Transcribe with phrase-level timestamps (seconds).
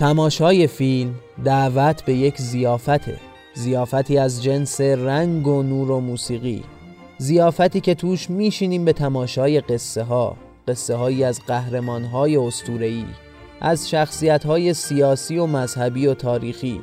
[0.00, 3.16] تماشای فیلم دعوت به یک زیافته
[3.54, 6.62] زیافتی از جنس رنگ و نور و موسیقی.
[7.18, 10.36] زیافتی که توش میشینیم به تماشای قصه ها
[10.68, 12.36] قصه هایی از قهرمان های
[13.60, 16.80] از شخصیت های سیاسی و مذهبی و تاریخی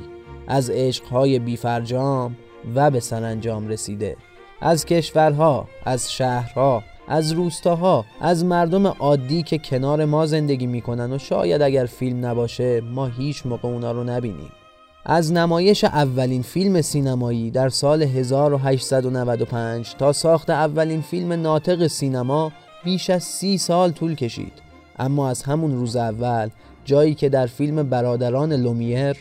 [0.48, 2.36] از عشق های بیفرجام
[2.74, 4.16] و به سرانجام رسیده.
[4.60, 11.18] از کشورها از شهرها از روستاها از مردم عادی که کنار ما زندگی می‌کنن و
[11.18, 14.50] شاید اگر فیلم نباشه ما هیچ موقع اونا رو نبینیم.
[15.04, 22.52] از نمایش اولین فیلم سینمایی در سال 1895 تا ساخت اولین فیلم ناطق سینما
[22.84, 24.52] بیش از سی سال طول کشید.
[24.98, 26.48] اما از همون روز اول
[26.84, 29.16] جایی که در فیلم برادران لومیر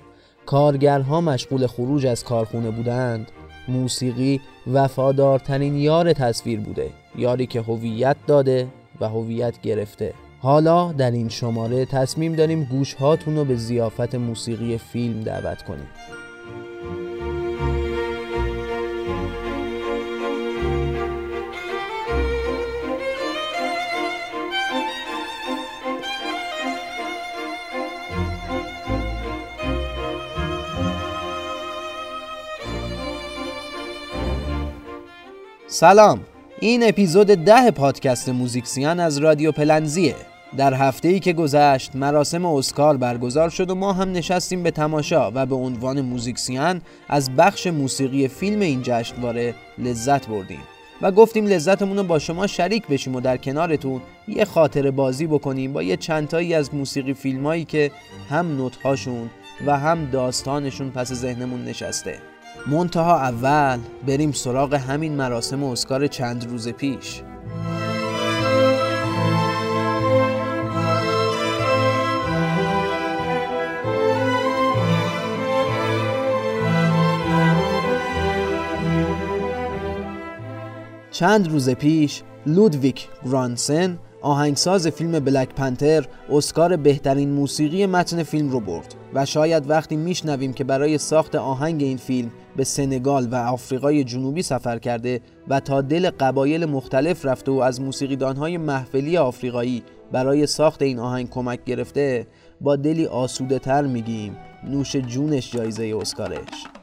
[0.45, 3.31] کارگرها مشغول خروج از کارخونه بودند
[3.67, 4.41] موسیقی
[4.73, 6.89] وفادارترین یار تصویر بوده.
[7.17, 8.67] یاری که هویت داده
[9.01, 10.13] و هویت گرفته.
[10.39, 12.95] حالا در این شماره تصمیم داریم گوش
[13.35, 15.87] رو به زیافت موسیقی فیلم دعوت کنیم.
[35.67, 36.36] سلام.
[36.59, 40.15] این اپیزود ده پادکست موزیکسیان از رادیو پلنزیه.
[40.57, 45.31] در هفته ای که گذشت مراسم اسکار برگزار شد و ما هم نشستیم به تماشا
[45.35, 50.59] و به عنوان موزیکسیان از بخش موسیقی فیلم این جشنواره لذت بردیم
[51.01, 55.73] و گفتیم لذتمون رو با شما شریک بشیم و در کنارتون یه خاطر بازی بکنیم
[55.73, 57.91] با یه چندتایی از موسیقی فیلمایی که
[58.29, 59.29] هم نوتهاشون
[59.65, 62.36] و هم داستانشون پس ذهنمون نشسته.
[62.69, 67.21] منتها اول بریم سراغ همین مراسم اسکار چند روز پیش.
[81.11, 88.59] چند روز پیش لودویک گرانسن آهنگساز فیلم بلک پنتر اسکار بهترین موسیقی متن فیلم رو
[88.59, 94.03] برد و شاید وقتی میشنویم که برای ساخت آهنگ این فیلم به سنگال و آفریقای
[94.03, 100.47] جنوبی سفر کرده و تا دل قبایل مختلف رفته و از موسیقیدانهای محفلی آفریقایی برای
[100.47, 102.27] ساخت این آهنگ کمک گرفته
[102.61, 104.37] با دلی آسوده تر میگیم.
[104.63, 106.76] نوش جونش جایزه اسکارش.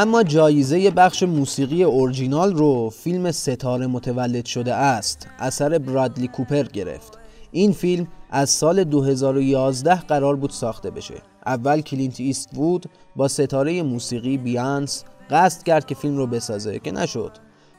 [0.00, 7.18] اما جایزه بخش موسیقی اورجینال رو فیلم ستاره متولد شده است اثر برادلی کوپر گرفت.
[7.50, 11.14] این فیلم از سال 2011 قرار بود ساخته بشه.
[11.46, 16.92] اول کلینت ایست وود با ستاره موسیقی بیانس قصد کرد که فیلم رو بسازه که
[16.92, 17.32] نشد.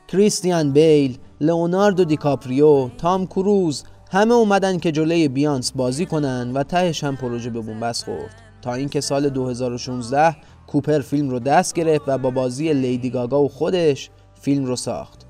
[0.08, 7.04] کریستیان بیل، لئوناردو دیکاپریو، تام کروز همه اومدن که جلوی بیانس بازی کنن و تهش
[7.04, 8.42] هم پروژه به بنبست خورد.
[8.62, 10.36] تا اینکه سال 2016
[10.72, 14.10] کوپر فیلم رو دست گرفت و با بازی لیدی گاگا و خودش
[14.40, 15.26] فیلم رو ساخت.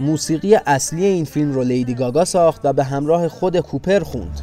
[0.00, 4.40] موسیقی اصلی این فیلم رو لیدی گاگا ساخت و به همراه خود کوپر خوند.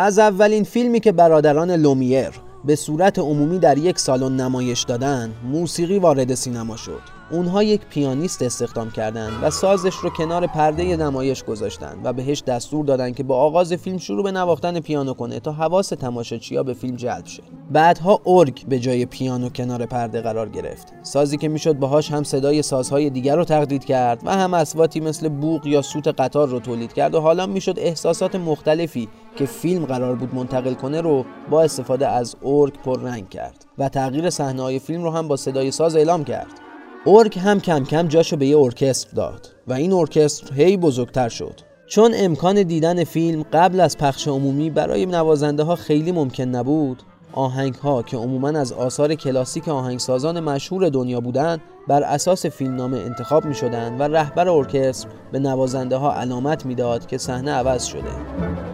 [0.00, 2.30] از اولین فیلمی که برادران لومیر
[2.64, 7.17] به صورت عمومی در یک سالن نمایش دادن موسیقی وارد سینما شد.
[7.30, 12.84] اونها یک پیانیست استخدام کردند و سازش رو کنار پرده نمایش گذاشتن و بهش دستور
[12.84, 16.96] دادن که با آغاز فیلم شروع به نواختن پیانو کنه تا حواس تماشاچیها به فیلم
[16.96, 17.42] جلب شه.
[17.70, 20.92] بعدها ارگ به جای پیانو کنار پرده قرار گرفت.
[21.02, 25.28] سازی که می‌شد باهاش هم صدای سازهای دیگر رو تقلید کرد و هم اسواتی مثل
[25.28, 30.14] بوق یا سوت قطار رو تولید کرد و حالا می‌شد احساسات مختلفی که فیلم قرار
[30.14, 35.10] بود منتقل کنه رو با استفاده از ارگ پررنگ کرد و تغییر صحنه فیلم رو
[35.10, 36.67] هم با صدای ساز اعلام کرد.
[37.08, 41.60] ارگ هم کم کم جاشو به یه ارکستر داد و این ارکستر هی بزرگتر شد.
[41.86, 47.02] چون امکان دیدن فیلم قبل از پخش عمومی برای نوازنده ها خیلی ممکن نبود
[47.32, 53.44] آهنگ ها که عموما از آثار کلاسیک آهنگسازان مشهور دنیا بودند بر اساس فیلمنامه انتخاب
[53.44, 58.67] می شدند و رهبر ارکستر به نوازنده ها علامت می‌داد که صحنه عوض شده.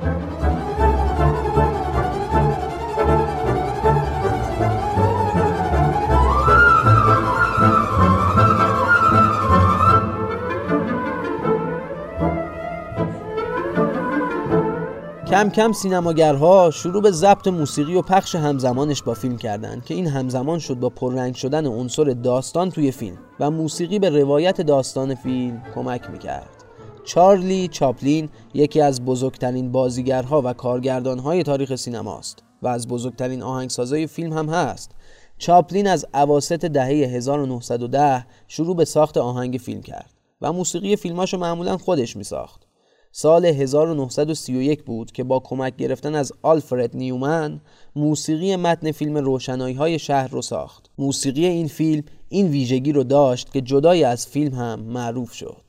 [15.35, 20.07] کم کم سینماگرها شروع به ضبط موسیقی و پخش همزمانش با فیلم کردند که این
[20.07, 25.63] همزمان شد با پررنگ شدن عنصر داستان توی فیلم و موسیقی به روایت داستان فیلم
[25.75, 26.65] کمک می‌کرد.
[27.05, 34.33] چارلی چاپلین یکی از بزرگترین بازیگرها و کارگردانهای تاریخ سینماست و از بزرگترین آهنگسازای فیلم
[34.33, 34.91] هم هست.
[35.39, 40.11] چاپلین از اواسط دهه 1910 شروع به ساخت آهنگ فیلم کرد
[40.43, 42.64] و موسیقی فیلماشو معمولا خودش می ساخت
[43.17, 47.61] سال 1931 بود که با کمک گرفتن از آلفرد نیومن
[47.97, 50.91] موسیقی متن فیلم روشنایی های شهر رو ساخت.
[50.99, 55.63] موسیقی این فیلم این ویژگی رو داشت که جدای از فیلم هم معروف شد.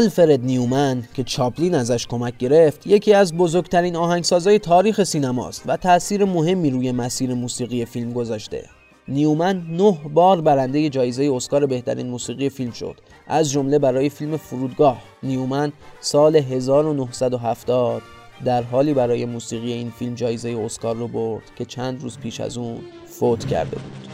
[0.00, 6.24] آلفرد نیومن که چاپلین ازش کمک گرفت یکی از بزرگترین آهنگسازهای تاریخ سینماست و تاثیر
[6.24, 8.64] مهمی روی مسیر موسیقی فیلم گذاشته.
[9.08, 12.94] نیومن نه بار برنده جایزه اسکار بهترین موسیقی فیلم شد
[13.26, 15.02] از جمله برای فیلم فرودگاه.
[15.22, 18.02] نیومن سال 1970
[18.44, 22.58] در حالی برای موسیقی این فیلم جایزه اسکار رو برد که چند روز پیش از
[22.58, 24.09] اون فوت کرده بود.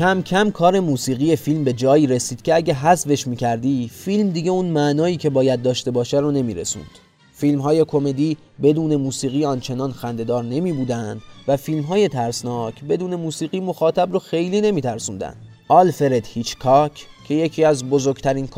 [0.00, 4.66] کم کم کار موسیقی فیلم به جایی رسید که اگه حذفش می‌کردی فیلم دیگه اون
[4.66, 6.90] معنایی که باید داشته باشه رو نمیرسوند
[7.32, 13.60] فیلم های کمدی بدون موسیقی آنچنان خندهدار نمی بودن و فیلم های ترسناک بدون موسیقی
[13.60, 15.34] مخاطب رو خیلی نمی ترسوندن.
[15.68, 18.48] آلفرد هیچکاک که یکی از بزرگترین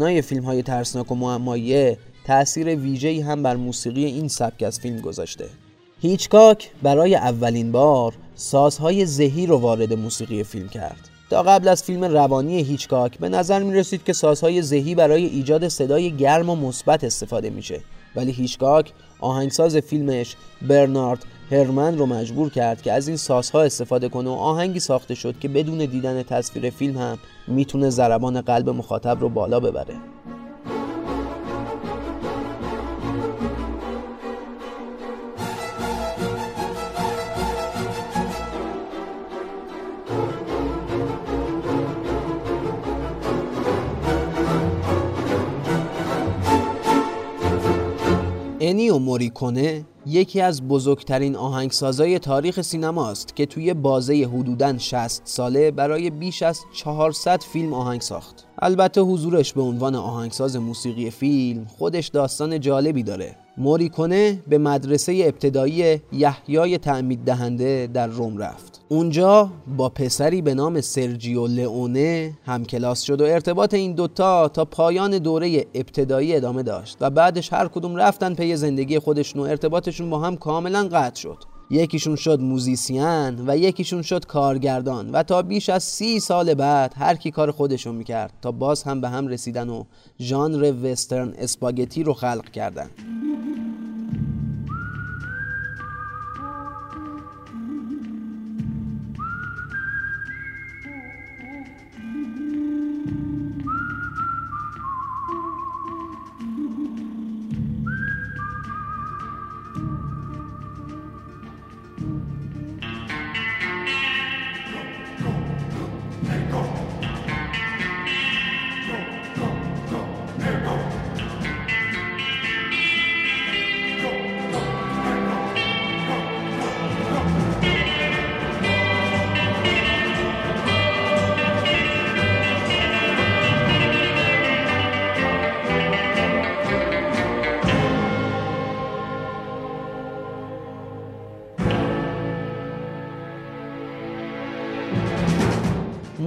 [0.00, 5.00] های فیلم های ترسناک و معماییه تأثیر ویژه‌ای هم بر موسیقی این سبک از فیلم
[5.00, 5.44] گذاشته.
[6.04, 11.08] هیچکاک برای اولین بار سازهای ذهی رو وارد موسیقی فیلم کرد.
[11.30, 15.68] تا قبل از فیلم روانی هیچکاک به نظر می رسید که سازهای ذهی برای ایجاد
[15.68, 17.80] صدای گرم و مثبت استفاده میشه.
[18.16, 24.30] ولی هیچکاک آهنگساز فیلمش برنارد هرمن رو مجبور کرد که از این سازها استفاده کنه
[24.30, 29.28] و آهنگی ساخته شد که بدون دیدن تصویر فیلم هم می‌تونه ضربان قلب مخاطب رو
[29.28, 29.94] بالا ببره.
[48.98, 56.42] موریکونه یکی از بزرگترین آهنگسازای تاریخ سینماست که توی بازه حدوداً 60 ساله برای بیش
[56.42, 58.43] از 400 فیلم آهنگ ساخت.
[58.58, 63.36] البته حضورش به عنوان آهنگساز موسیقی فیلم خودش داستان جالبی داره.
[63.56, 68.74] موریکونه به مدرسه ابتدایی یحیای تعمید دهنده در روم رفت.
[68.88, 74.64] اونجا با پسری به نام سرجیو لئونه هم کلاس شد و ارتباط این دوتا تا
[74.64, 80.10] پایان دوره ابتدایی ادامه داشت و بعدش هر کدوم رفتن پی زندگی خودشون و ارتباطشون
[80.10, 85.68] با هم کاملا قطع شد یکیشون شد موزیسین و یکیشون شد کارگردان و تا بیش
[85.68, 89.68] از سی سال بعد هر کی کار خودشو می‌کرد تا باز هم به هم رسیدن
[89.68, 89.84] و
[90.20, 92.90] ژانر وسترن اسپاگتی رو خلق کردن.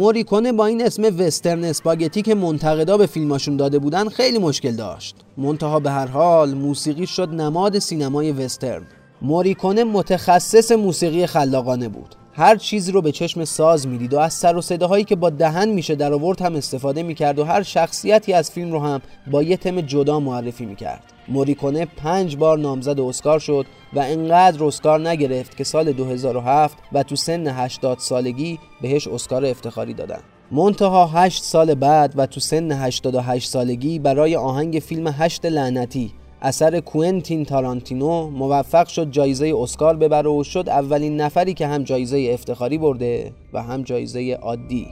[0.07, 5.15] موریکونه با این اسم وسترن اسپاگتی که منتقدا به فیلماشون داده بودن خیلی مشکل داشت.
[5.37, 8.87] منتها به هر حال موسیقی شد نماد سینمای وسترن.
[9.21, 12.15] موریکونه متخصص موسیقی خلاقانه بود.
[12.37, 15.69] هر چیزی رو به چشم ساز می‌دید و از سر و صداهایی که با دهن
[15.69, 19.01] میشه در آورد هم استفاده می‌کرد و هر شخصیتی از فیلم رو هم
[19.31, 21.03] با یه تم جدا معرفی می‌کرد.
[21.27, 27.15] موریکونه پنج بار نامزد اسکار شد و انقدر اسکار نگرفت که سال 2007 و تو
[27.15, 30.19] سن 80 سالگی بهش اسکار افتخاری دادن.
[30.51, 36.79] منتها 8 سال بعد و تو سن 88 سالگی برای آهنگ فیلم هشت لعنتی اثر
[36.79, 42.77] کوئنتین تارانتینو موفق شد جایزه اسکار ببره و شد اولین نفری که هم جایزه افتخاری
[42.77, 44.87] برده و هم جایزه عادی.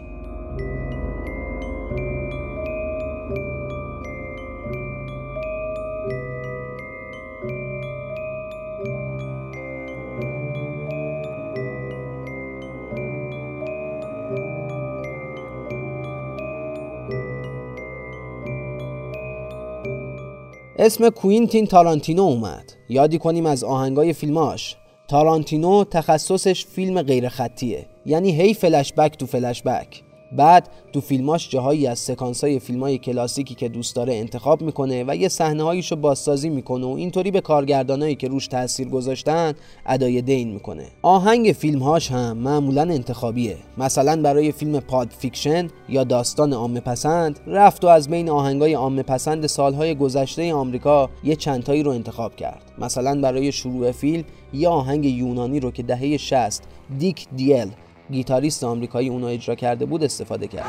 [20.85, 22.73] اسم کوینتین تارانتینو اومد.
[22.89, 24.75] یادی کنیم از آهنگای فیلماش.
[25.07, 30.04] تارانتینو تخصصش فیلم غیر خطیه یعنی هی فلش بک تو فلش بک.
[30.35, 35.03] بعد تو فیلماش جاهایی از سکانس های فیلم های کلاسیکی که دوست داره انتخاب می‌کنه
[35.07, 39.53] و یه صحنه هایشو بازسازی می‌کنه و اینطوری به کارگردانایی که روش تاثیر گذاشتن
[39.85, 40.85] ادای دین می‌کنه.
[41.01, 43.57] آهنگ فیلم هاش هم معمولا انتخابیه.
[43.77, 49.03] مثلا برای فیلم پالپ فیکشن یا داستان عامه پسند رفت و از بین آهنگای عامه
[49.03, 52.61] پسند سالهای گذشته آمریکا یه چندتایی رو انتخاب کرد.
[52.77, 54.23] مثلا برای شروع فیلم
[54.53, 56.63] یه آهنگ یونانی رو که دهه 60
[56.99, 57.67] دیک دیل
[58.11, 60.65] گیتاریست آمریکایی اونو اجرا کرده بود استفاده کرد.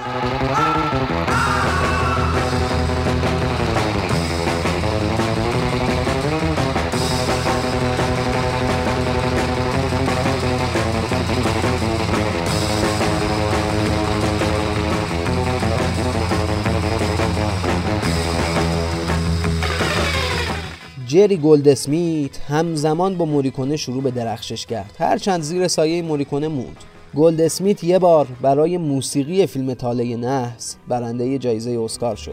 [21.06, 24.96] جری گولد اسمیت همزمان با موریکونه شروع به درخشش کرد.
[24.98, 26.76] هرچند زیر سایه موریکونه موند.
[27.16, 32.32] گولد اسمیت یه بار برای موسیقی فیلم تاله نحس برنده جایزه اسکار شد.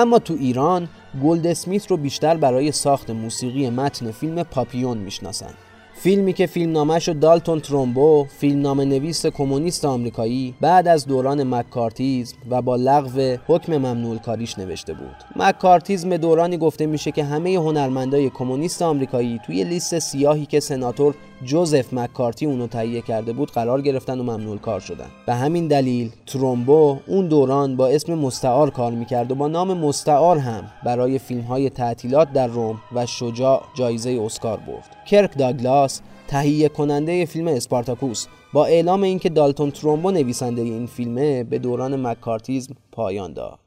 [0.00, 0.88] اما تو ایران
[1.22, 5.54] گولد اسمیت رو بیشتر برای ساخت موسیقی متن فیلم پاپیون می‌شناسن.
[5.94, 11.54] فیلمی که فیلم نامش و دالتون ترومبو فیلم نام نویس کمونیست آمریکایی بعد از دوران
[11.54, 15.16] مکارتیزم و با لغو حکم ممنوع کاریش نوشته بود.
[15.36, 21.94] مکارتیزم دورانی گفته میشه که همه هنرمندای کمونیست آمریکایی توی لیست سیاهی که سناتور جوزف
[21.94, 25.06] مکارتی اونو تهیه کرده بود قرار گرفتن و ممنوع کار شدن.
[25.26, 30.38] به همین دلیل ترومبو اون دوران با اسم مستعار کار می‌کرد و با نام مستعار
[30.38, 34.96] هم برای فیلم های تعطیلات در روم و شجاع جایزه اسکار برد.
[35.06, 41.58] کرک داگلاس تهیه کننده فیلم اسپارتاکوس با اعلام اینکه دالتون ترومبو نویسنده این فیلمه به
[41.58, 43.58] دوران مکارتیزم پایان داد.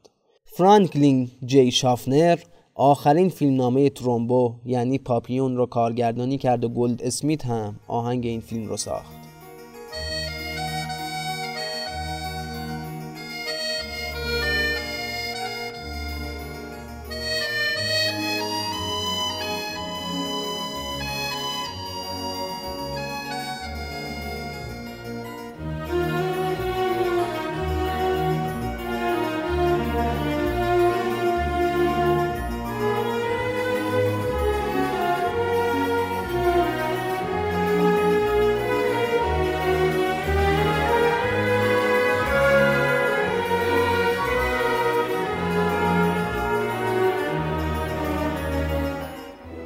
[0.44, 2.38] فرانکلین جی شافنر
[2.76, 8.68] آخرین فیلمنامه ترومبو یعنی پاپیون رو کارگردانی کرد و گلد اسمیت هم آهنگ این فیلم
[8.68, 9.23] رو ساخت.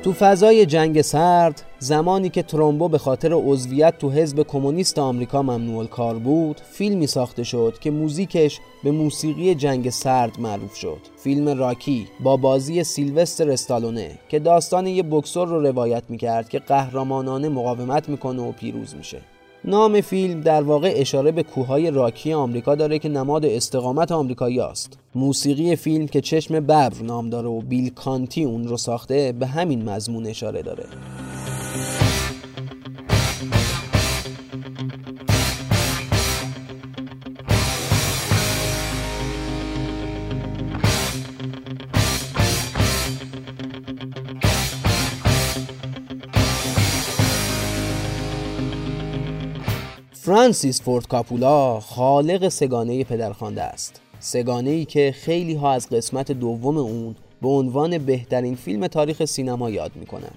[0.08, 5.86] تو فضای جنگ سرد زمانی که ترومبو به خاطر عضویت تو حزب کمونیست آمریکا ممنوع
[5.86, 10.98] کار بود فیلمی ساخته شد که موزیکش به موسیقی جنگ سرد معروف شد.
[11.16, 17.48] فیلم راکی با بازی سیلوستر استالونه که داستان یه بکسور رو روایت می‌کرد که قهرمانانه
[17.48, 19.20] مقاومت می‌کنه و پیروز میشه.
[19.64, 24.98] نام فیلم در واقع اشاره به کوههای راکی آمریکا داره که نماد استقامت آمریکایی است.
[25.14, 29.88] موسیقی فیلم که چشم ببر نام داره و بیل کانتی اون رو ساخته به همین
[29.90, 30.84] مضمون اشاره داره.
[50.38, 54.00] فرانسیس فورد کاپولا خالق سگانه پدرخوانده است.
[54.20, 59.70] سگانه ای که خیلی ها از قسمت دوم اون به عنوان بهترین فیلم تاریخ سینما
[59.70, 60.30] یاد می‌کنن.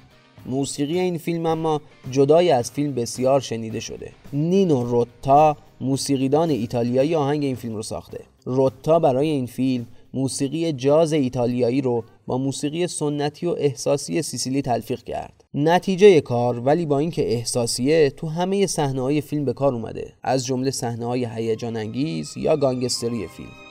[0.45, 1.81] موسیقی این فیلم اما
[2.11, 4.11] جدای از فیلم بسیار شنیده شده.
[4.33, 8.19] نینو روتا موسیقیدان ایتالیایی آهنگ این فیلم رو ساخته.
[8.45, 15.03] روتا برای این فیلم موسیقی جاز ایتالیایی رو با موسیقی سنتی و احساسی سیسیلی تلفیق
[15.03, 15.40] کرد.
[15.53, 20.13] نتیجه کار ولی با اینکه احساسیه تو همه صحنه های فیلم به کار اومده.
[20.23, 23.70] از جمله صحنه های هیجان انگیز یا گانگستری فیلم.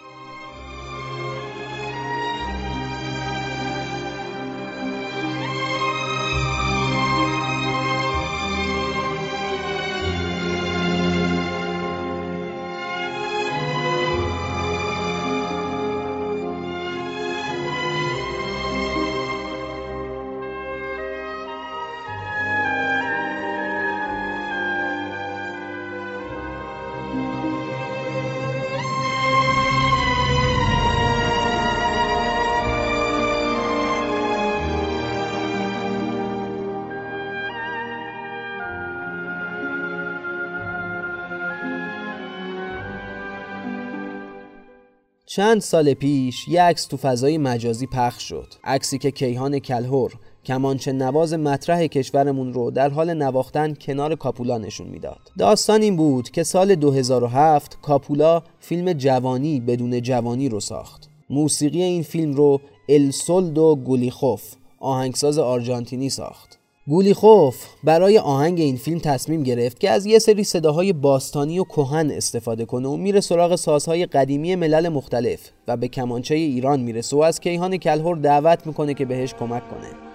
[45.32, 50.12] چند سال پیش یه عکس تو فضای مجازی پخش شد عکسی که کیهان کلهور
[50.44, 55.18] کمانچه نواز مطرح کشورمون رو در حال نواختن کنار کاپولا نشون می‌داد.
[55.38, 61.08] داستان این بود که سال 2007 کاپولا فیلم جوانی بدون جوانی رو ساخت.
[61.30, 64.42] موسیقی این فیلم رو السولدو گولیخوف
[64.78, 66.59] آهنگساز آرژانتینی ساخت.
[66.90, 72.10] گولیخوف برای آهنگ این فیلم تصمیم گرفت که از یه سری صداهای باستانی و کهن
[72.10, 77.20] استفاده کنه و میره سراغ سازهای قدیمی ملل مختلف و به کمانچه ایران می‌رسه و
[77.20, 80.09] از کیهان کلهور دعوت می‌کنه که بهش کمک کنه.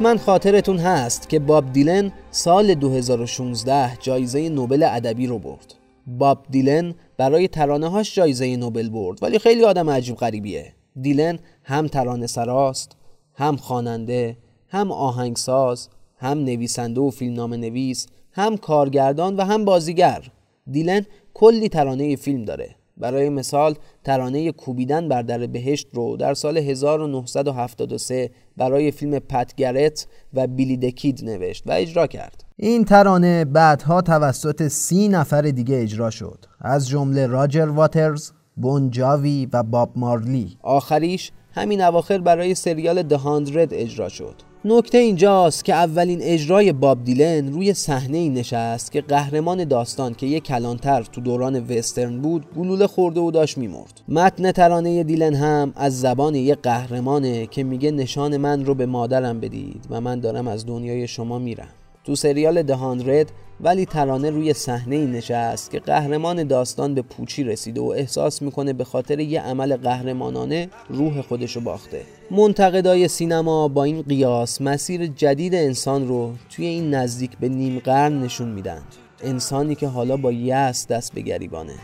[0.00, 5.74] حتما خاطرتون هست که باب دیلن سال 2016 جایزه نوبل ادبی رو برد.
[6.06, 10.72] باب دیلن برای ترانه هاش جایزه نوبل برد ولی خیلی آدم عجیب غریبیه.
[11.00, 12.96] دیلن هم ترانه سراست
[13.34, 14.36] هم خواننده
[14.68, 20.30] هم آهنگساز هم نویسنده و فیلمنامه نویس هم کارگردان و هم بازیگر.
[20.70, 22.76] دیلن کلی ترانه فیلم داره.
[23.00, 30.06] برای مثال ترانه کوبیدن بر در بهشت رو در سال 1973 برای فیلم پت گرت
[30.34, 32.44] و بیلی دکید نوشت و اجرا کرد.
[32.56, 36.44] این ترانه بعدها توسط سی نفر دیگه اجرا شد.
[36.60, 40.56] از جمله راجر واترز، بون جاوی و باب مارلی.
[40.62, 44.49] آخریش همین اواخر برای سریال دهاندرد اجرا شد.
[44.64, 50.26] نکته اینجاست که اولین اجرای باب دیلن روی صحنه ای نشست که قهرمان داستان که
[50.26, 54.00] یک کلانتر تو دوران وسترن بود گلوله خورده و داشت میمرد.
[54.08, 59.40] متن ترانه دیلن هم از زبان یک قهرمانه که میگه نشان من رو به مادرم
[59.40, 61.68] بدید و من دارم از دنیای شما میرم.
[62.10, 67.80] تو سریال دهاندرد ولی ترانه روی صحنه ای نشست که قهرمان داستان به پوچی رسیده
[67.80, 72.02] و احساس می‌کنه به خاطر یه عمل قهرمانانه روح خودشو باخته.
[72.30, 78.20] منتقدای سینما با این قیاس مسیر جدید انسان رو توی این نزدیک به نیم قرن
[78.20, 78.82] نشون میدن.
[79.24, 81.74] انسانی که حالا با یأس دست به گریبانه.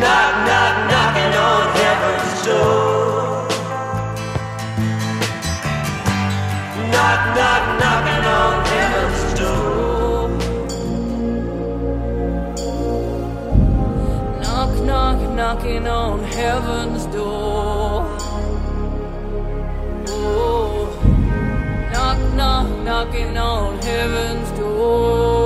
[0.00, 3.48] Knock, knock, knocking on heaven's door.
[6.92, 10.28] Knock, knock, knocking on heaven's door.
[14.42, 18.06] Knock, knock, knocking on heaven's door.
[20.08, 20.88] Oh,
[21.92, 25.39] knock, knock, knocking on heaven's door.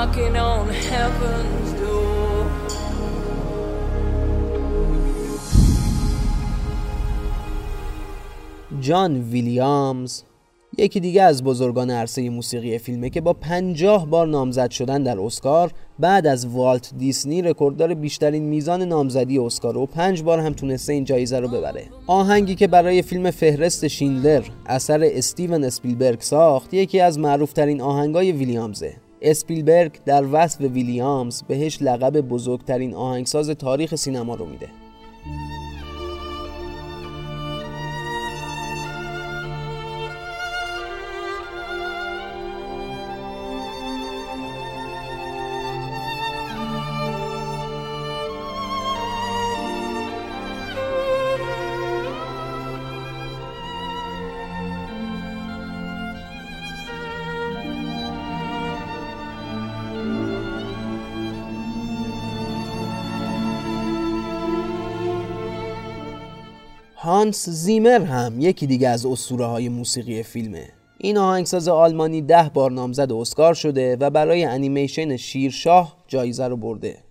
[0.00, 2.46] Knocking on heaven's door.
[8.80, 10.22] جان ویلیامز
[10.78, 15.72] یکی دیگه از بزرگان عرصه موسیقی فیلمه که با پنجاه بار نامزد شدن در اسکار
[15.98, 21.04] بعد از والت دیسنی رکورددار بیشترین میزان نامزدی اسکار و پنج بار هم تونسته این
[21.04, 27.18] جایزه رو ببره آهنگی که برای فیلم فهرست شیندلر اثر استیون اسپیلبرگ ساخت یکی از
[27.18, 34.68] معروفترین آهنگای ویلیامزه اسپیلبرگ در وصف ویلیامز بهش لقب بزرگترین آهنگساز تاریخ سینما رو میده.
[67.02, 70.68] هانس زیمر هم یکی دیگه از اسطوره های موسیقی فیلمه.
[70.98, 77.04] این آهنگساز آلمانی ده بار نامزد اسکار شده و برای انیمیشن شیرشاه جایزه رو برده.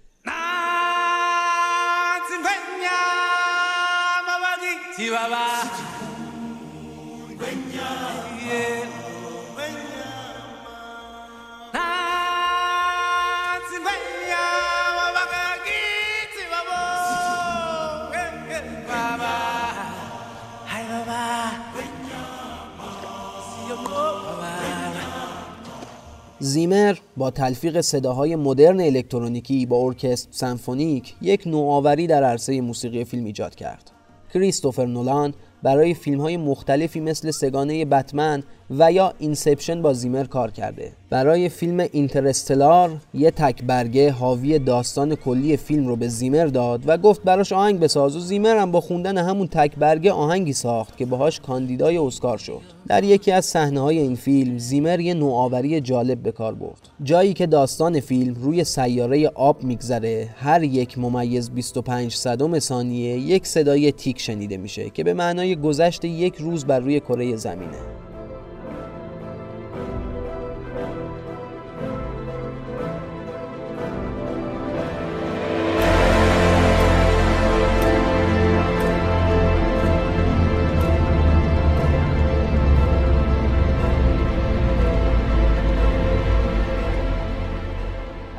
[26.41, 33.25] زیمر با تلفیق صداهای مدرن الکترونیکی با ارکستر سمفونیک یک نوآوری در عرصه موسیقی فیلم
[33.25, 33.91] ایجاد کرد.
[34.33, 40.51] کریستوفر نولان برای فیلم های مختلفی مثل سگانه بتمن و یا اینسپشن با زیمر کار
[40.51, 46.81] کرده برای فیلم اینترستلار یه تک برگه حاوی داستان کلی فیلم رو به زیمر داد
[46.85, 50.97] و گفت براش آهنگ بساز و زیمر هم با خوندن همون تک برگه آهنگی ساخت
[50.97, 52.61] که باهاش کاندیدای اسکار شد.
[52.87, 56.89] در یکی از صحنه های این فیلم زیمر یه نوآوری جالب به کار برد.
[57.03, 63.47] جایی که داستان فیلم روی سیاره آب میگذره هر یک ممیز 25 صدم ثانیه یک
[63.47, 67.98] صدای تیک شنیده میشه که به معنای گذشت یک روز بر روی کره زمینه.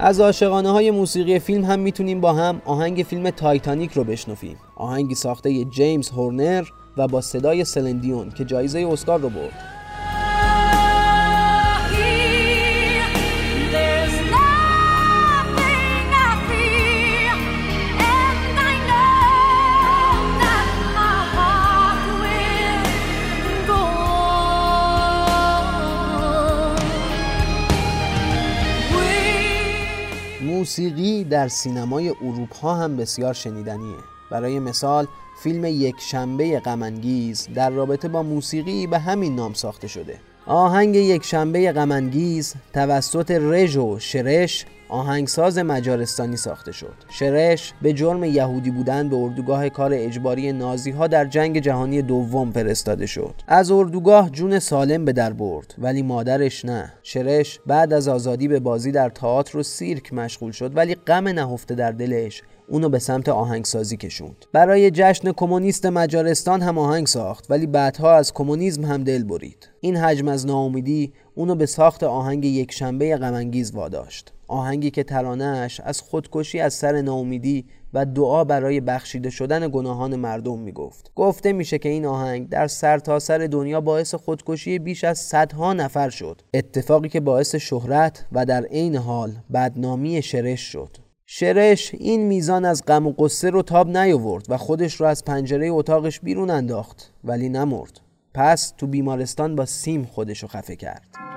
[0.03, 5.15] از عاشقانه های موسیقی فیلم هم می‌تونیم با هم آهنگ فیلم تایتانیک رو بشنفیم آهنگی
[5.15, 6.65] ساخته جیمز هورنر
[6.97, 9.80] و با صدای سلندیون که جایزه اسکار رو برد.
[30.61, 33.97] موسیقی در سینمای اروپا هم بسیار شنیدنیه.
[34.31, 35.07] برای مثال
[35.43, 40.19] فیلم یک شنبه غمانگیز در رابطه با موسیقی به همین نام ساخته شده.
[40.47, 46.95] آهنگ یک شنبه غمانگیز توسط رژ و شرش آهنگساز مجارستانی ساخته شد.
[47.09, 52.53] شرش به جرم یهودی بودن به اردوگاه کار اجباری نازی ها در جنگ جهانی دوم
[52.53, 53.35] فرستاده شد.
[53.49, 56.93] از اردوگاه جون سالم به در برد ولی مادرش نه.
[57.03, 61.75] شرش بعد از آزادی به بازی در تئاتر و سیرک مشغول شد ولی غم نهفته
[61.75, 67.67] در دلش اونو به سمت آهنگسازی کشوند برای جشن کمونیست مجارستان هم آهنگ ساخت ولی
[67.67, 72.73] بعدها از کمونیسم هم دل برید این حجم از ناامیدی اونو به ساخت آهنگ یک
[72.73, 74.33] شنبه غمانگیز واداشت.
[74.49, 80.59] آهنگی که ترانهش از خودکشی از سر ناامیدی و دعا برای بخشیده شدن گناهان مردم
[80.59, 81.13] می‌گفت.
[81.15, 86.11] گفته میشه که این آهنگ در سرتاسر سر دنیا باعث خودکشی بیش از صدها نفر
[86.11, 86.43] شد.
[86.55, 90.97] اتفاقی که باعث شهرت و در عین حال بدنامی شرش شد.
[91.27, 95.69] شرش این میزان از غم و قصه رو تاب نیاورد و خودش رو از پنجره
[95.69, 98.01] اتاقش بیرون انداخت ولی نمرد.
[98.35, 101.30] پس تو بیمارستان با سیم خودش رو خفه کرد.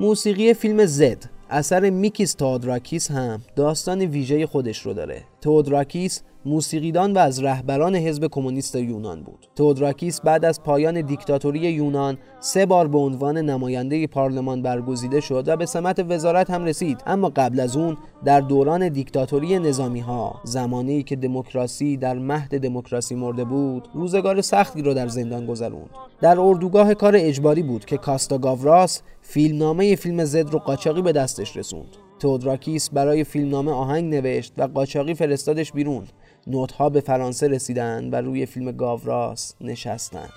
[0.00, 5.24] موسیقی فیلم زد اثر میکیس تادراکیس هم داستان ویژه خودش رو داره.
[5.48, 9.46] تودراکیس موسیقیدان و از رهبران حزب کمونیست یونان بود.
[9.56, 15.56] تودراکیس بعد از پایان دیکتاتوری یونان سه بار به عنوان نماینده پارلمان برگزیده شد و
[15.56, 17.02] به سمت وزارت هم رسید.
[17.06, 23.14] اما قبل از اون در دوران دیکتاتوری نظامی ها زمانی که دموکراسی در مهد دموکراسی
[23.14, 25.90] مرده بود روزگار سختی رو در زندان گذروند.
[26.20, 31.56] در اردوگاه کار اجباری بود که کاستا گاوراس فیلمنامه فیلم زد رو قاچاقی به دستش
[31.56, 32.07] رسوند.
[32.18, 36.06] تودراکیس برای فیلمنامه آهنگ نوشت و قاچاقی فرستادش بیرون.
[36.46, 40.28] نوت ها به فرانسه رسیدن و روی فیلم گاوراس نشستن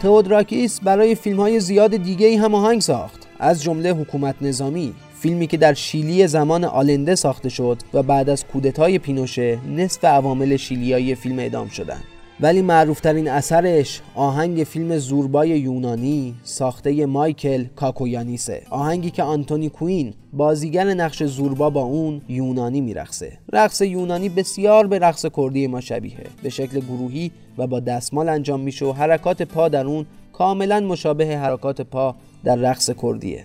[0.00, 3.26] تئودراکیس برای فیلم های زیاد دیگه ای هم آهنگ ساخت.
[3.38, 4.94] از جمله حکومت نظامی.
[5.26, 10.56] فیلمی که در شیلی زمان آلنده ساخته شد و بعد از کودتای پینوشه نصف عوامل
[10.56, 12.04] شیلیایی فیلم اعدام شدند
[12.40, 18.62] ولی معروفترین اثرش آهنگ فیلم زوربای یونانی ساخته مایکل کاکویانیسه.
[18.70, 23.38] آهنگی که آنتونی کوین بازیگر نقش زوربا با اون یونانی میرقصه.
[23.52, 26.16] رقص یونانی بسیار به رقص کردی ما شبیه.
[26.42, 31.38] به شکل گروهی و با دستمال انجام میشه و حرکات پا در اون کاملا مشابه
[31.38, 33.44] حرکات پا در رقص کردیه.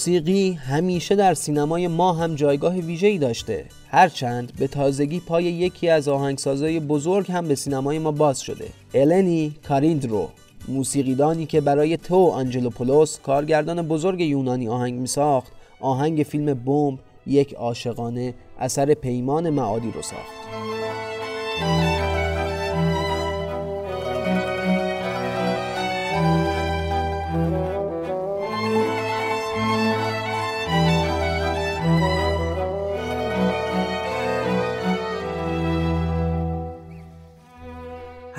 [0.00, 3.64] موسیقی همیشه در سینمای ما هم جایگاه ویژه‌ای داشته.
[3.88, 8.68] هرچند به تازگی پای یکی از آهنگسازای بزرگ هم به سینمای ما باز شده.
[8.94, 10.28] النی کاریندرو
[10.68, 17.54] موسیقیدانی که برای تو آنجلوپولوس کارگردان بزرگ یونانی آهنگ می ساخت آهنگ فیلم بمب یک
[17.54, 20.79] عاشقانه اثر پیمان معادی رو ساخت.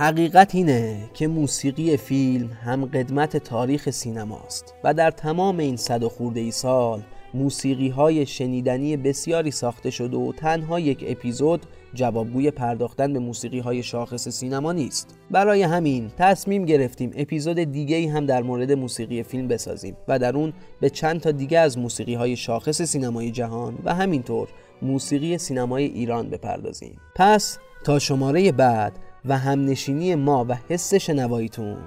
[0.01, 6.09] حقیقت اینه که موسیقی فیلم هم قدمت تاریخ سینماست و در تمام این صد و
[6.09, 11.61] خورده ای سال موسیقی های شنیدنی بسیاری ساخته شده و تنها یک اپیزود
[11.93, 15.17] جوابگوی پرداختن به موسیقی های شاخص سینما نیست.
[15.31, 20.37] برای همین تصمیم گرفتیم اپیزود دیگه ای هم در مورد موسیقی فیلم بسازیم و در
[20.37, 24.47] اون به چند تا دیگه از موسیقی های شاخص سینمای جهان و همینطور
[24.81, 26.97] موسیقی سینمای ایران بپردازیم.
[27.15, 31.77] پس تا شماره بعد و همنشینی ما و حس شنواییتون.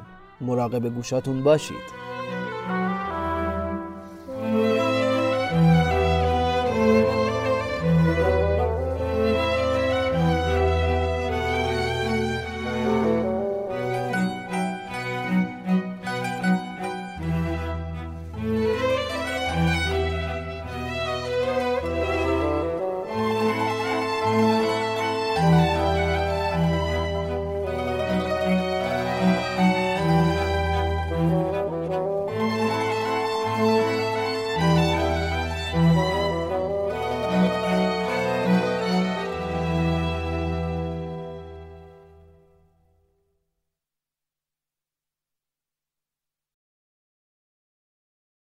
[0.41, 2.04] مراقب گوشاتون باشید.